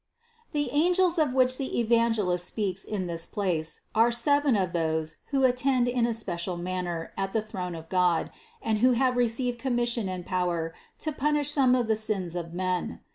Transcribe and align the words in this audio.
266. 0.53 0.55
The 0.73 0.79
angels 0.83 1.19
of 1.19 1.31
which 1.31 1.57
the 1.59 1.79
Evangelist 1.79 2.47
speaks 2.47 2.83
in 2.85 3.05
this 3.05 3.27
place, 3.27 3.81
are 3.93 4.11
seven 4.11 4.55
of 4.55 4.73
those 4.73 5.17
who 5.27 5.43
attend 5.43 5.87
in 5.87 6.07
a 6.07 6.13
special 6.15 6.57
manner 6.57 7.11
at 7.15 7.33
the 7.33 7.41
throne 7.43 7.75
of 7.75 7.87
God 7.87 8.31
and 8.63 8.79
who 8.79 8.93
have 8.93 9.15
received 9.15 9.59
commission 9.59 10.09
and 10.09 10.25
power 10.25 10.73
to 11.01 11.11
punish 11.11 11.51
some 11.51 11.75
of 11.75 11.85
the 11.85 11.95
sins 11.95 12.35
of 12.35 12.51
men. 12.51 13.01